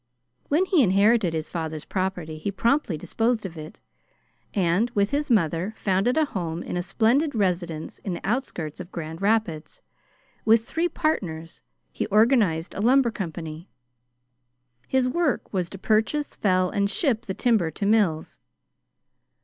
When 0.47 0.65
he 0.65 0.81
inherited 0.81 1.35
his 1.35 1.47
father's 1.51 1.85
property, 1.85 2.39
he 2.39 2.49
promptly 2.49 2.97
disposed 2.97 3.45
of 3.45 3.55
it, 3.55 3.79
and, 4.51 4.89
with 4.95 5.11
his 5.11 5.29
mother, 5.29 5.75
founded 5.77 6.17
a 6.17 6.25
home 6.25 6.63
in 6.63 6.75
a 6.75 6.81
splendid 6.81 7.35
residence 7.35 7.99
in 7.99 8.13
the 8.15 8.27
outskirts 8.27 8.79
of 8.79 8.91
Grand 8.91 9.21
Rapids. 9.21 9.79
With 10.43 10.65
three 10.65 10.89
partners, 10.89 11.61
he 11.91 12.07
organized 12.07 12.73
a 12.73 12.81
lumber 12.81 13.11
company. 13.11 13.69
His 14.87 15.07
work 15.07 15.53
was 15.53 15.69
to 15.69 15.77
purchase, 15.77 16.33
fell, 16.33 16.71
and 16.71 16.89
ship 16.89 17.27
the 17.27 17.35
timber 17.35 17.69
to 17.69 17.85
the 17.85 17.91
mills. 17.91 18.39